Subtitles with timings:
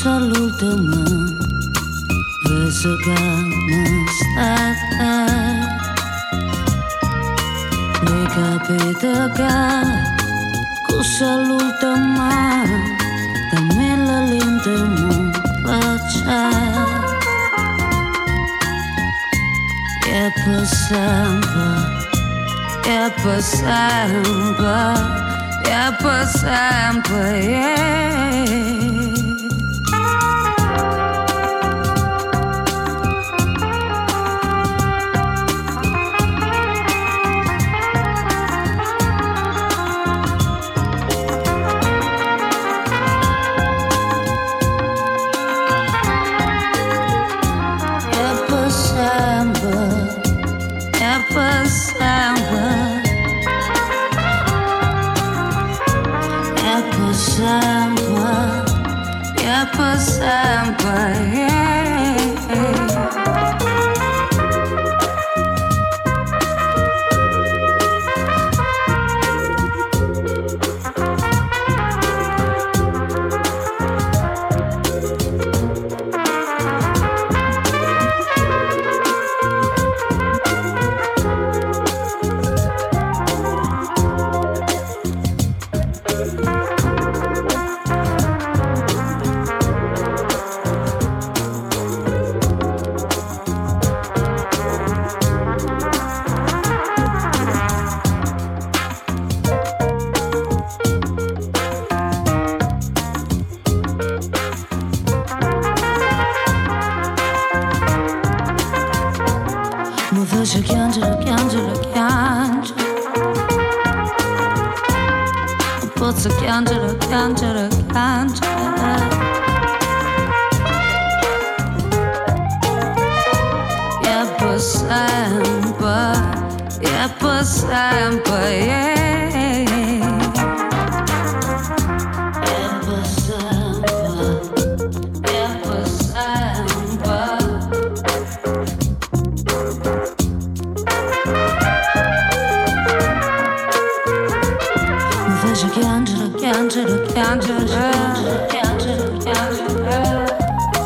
[0.00, 1.04] Salul mas mă
[2.42, 3.22] Văzăga
[3.68, 3.80] mă
[8.04, 9.82] Lega pe dăga
[11.80, 12.32] de mă
[13.50, 15.30] Că melă linde mă
[15.62, 16.48] plăcea
[20.04, 20.30] E
[27.02, 27.42] pe
[60.22, 61.51] time, but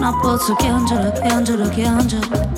[0.00, 2.55] Não posso cantar, cantar, cantar.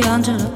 [0.00, 0.49] Michelangelo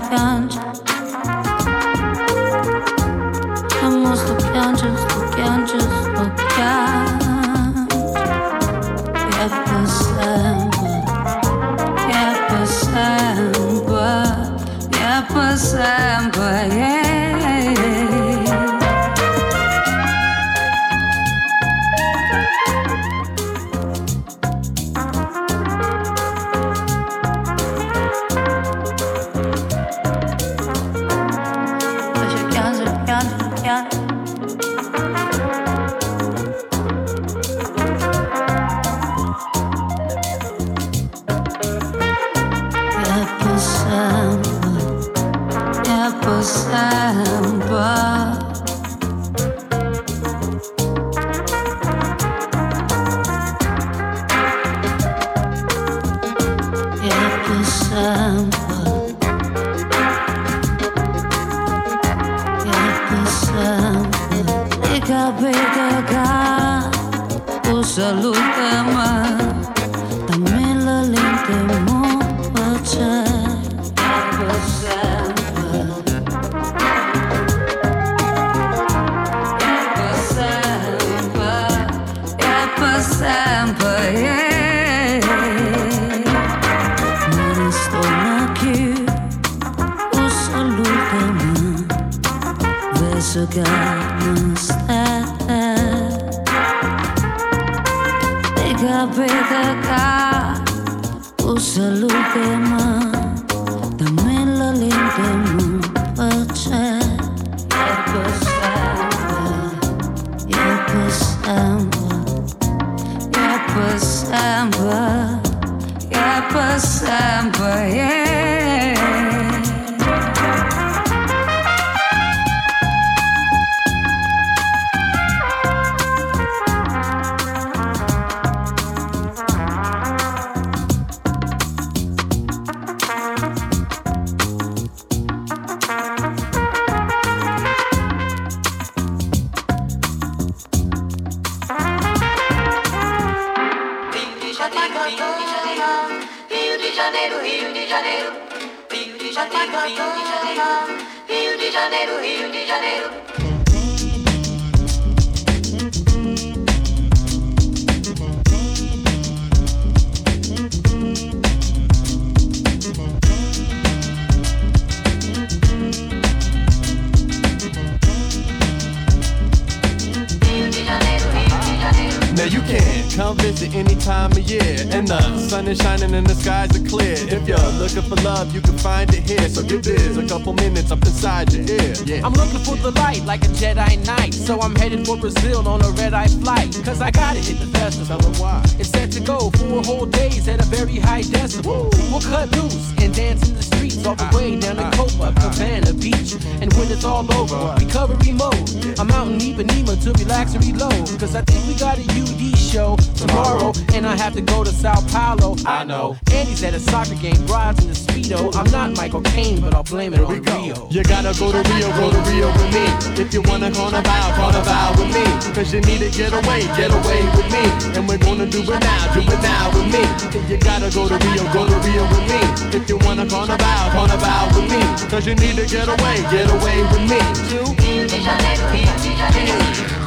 [211.45, 212.85] go to Rio, go to Rio with me.
[213.21, 215.25] If you wanna carnival, carnival with me.
[215.53, 217.65] Cause you need to get away, get away with me.
[217.97, 220.03] And we're gonna do it now, do it now with me.
[220.39, 222.41] If You gotta go to Rio, go to Rio with me.
[222.77, 224.83] If you wanna carnival, carnival with me.
[225.11, 227.21] Cause you need to get away, get away with me.
[227.51, 227.75] Too.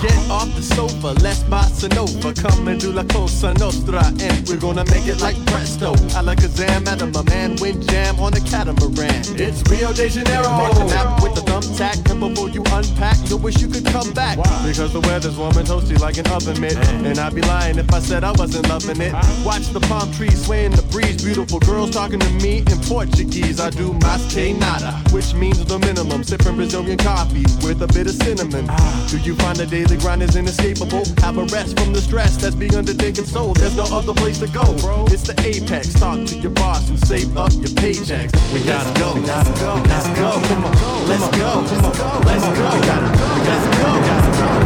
[0.01, 2.33] Get off the sofa, let's bossa nova.
[2.33, 5.95] Come and do la cosa nostra, and we're gonna make it like presto.
[6.15, 9.25] I like a zam at my man wind jam on a catamaran.
[9.39, 10.49] It's Rio de Janeiro.
[10.49, 14.13] Mark the map with the thumbtack, and before you unpack, you wish you could come
[14.13, 14.38] back.
[14.38, 14.67] Why?
[14.67, 17.91] Because the weather's warm and toasty like an oven mitt, and I'd be lying if
[17.91, 19.13] I said I wasn't loving it.
[19.43, 23.60] Watch the palm trees sway in the breeze, beautiful girls talking to me in Portuguese.
[23.60, 26.23] I do mas que nada, which means the minimum.
[26.23, 28.67] Sipping Brazilian coffee with a bit of cinnamon.
[28.69, 29.07] Ah.
[29.10, 31.04] Do you find the grind is inescapable?
[31.19, 33.26] Have a rest from the stress that's being undertaken.
[33.26, 34.63] So there's no other place to go.
[35.08, 35.93] It's the apex.
[35.93, 38.34] Talk to your boss and save up your paychecks.
[38.54, 39.13] We gotta go.
[39.13, 39.76] Let's go.
[39.88, 40.39] Let's go.
[40.47, 41.08] Come on.
[41.08, 41.62] Let's go.
[41.62, 42.10] Let's go.
[42.26, 42.69] Let's go.
[43.47, 43.89] Let's go.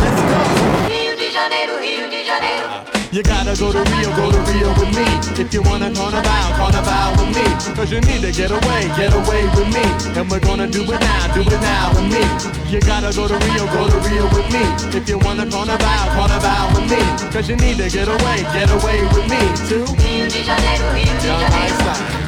[0.04, 0.42] Let's go.
[0.90, 3.01] Rio de Janeiro, Rio de Janeiro.
[3.12, 5.04] You gotta go to Rio, go to Rio with me.
[5.36, 6.24] If you wanna carnival,
[6.56, 7.44] carnival with me.
[7.76, 9.84] Cause you need to get away, get away with me.
[10.16, 12.24] And we're gonna do it now, do it now with me.
[12.72, 14.64] You gotta go to Rio, go to Rio with me.
[14.96, 17.04] If you wanna carnival, carnival with me.
[17.34, 19.84] Cause you need to get away, get away with me too.
[20.08, 22.21] Rio de Janeiro, Rio de Janeiro.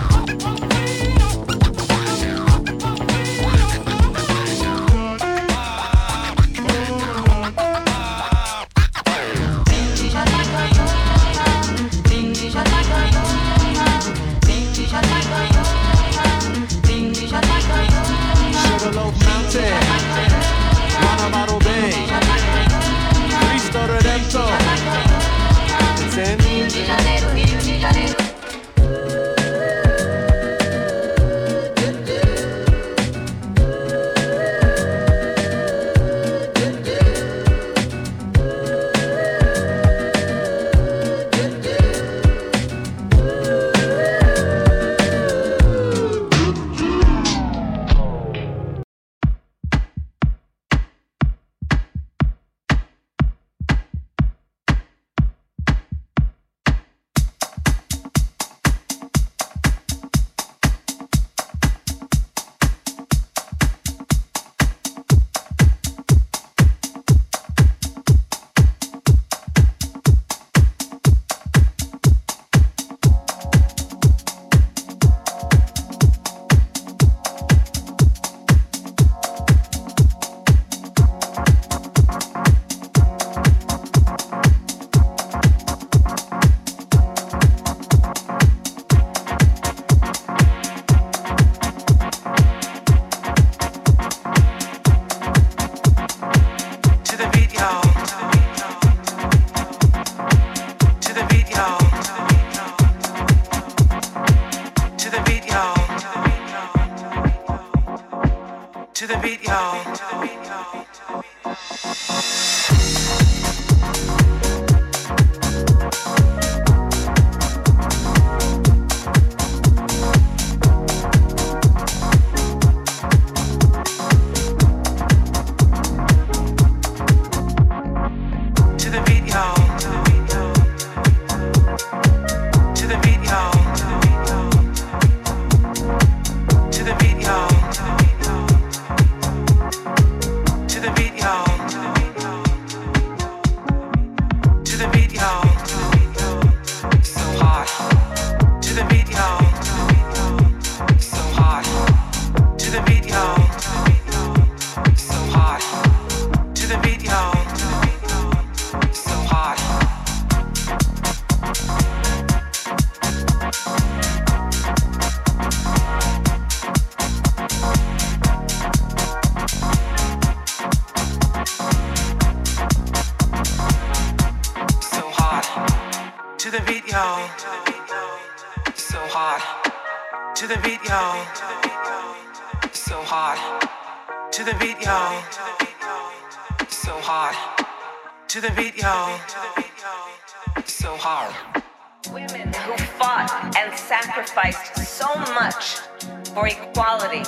[196.73, 197.21] Equality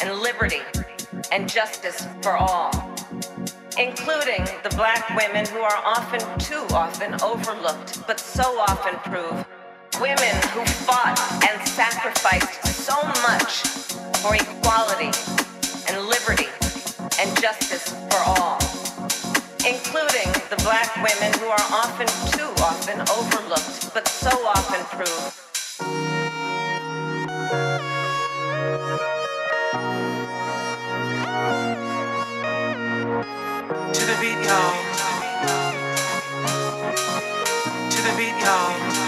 [0.00, 0.58] and liberty
[1.30, 2.72] and justice for all,
[3.78, 9.46] including the black women who are often, too often overlooked, but so often prove
[10.00, 11.14] women who fought
[11.48, 13.62] and sacrificed so much
[14.18, 15.12] for equality
[15.88, 16.50] and liberty
[17.20, 18.58] and justice for all,
[19.62, 25.53] including the black women who are often, too often overlooked, but so often prove
[33.68, 33.72] To
[34.04, 34.60] the beat, yo.
[37.88, 39.03] To the beat, yo.